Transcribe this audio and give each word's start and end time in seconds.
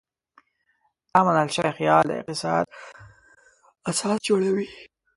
دا 1.11 1.19
منل 1.25 1.49
شوی 1.55 1.71
خیال 1.77 2.03
د 2.07 2.11
اقتصاد 2.19 2.65
اساس 3.89 4.17
جوړوي. 4.27 4.67